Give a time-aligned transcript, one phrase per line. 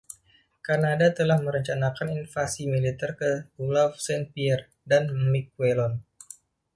[0.65, 5.93] Kanada telah merencanakan invasi militer ke pulau Saint-Pierre dan Miquelon.